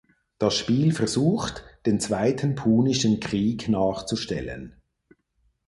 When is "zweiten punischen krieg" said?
1.99-3.69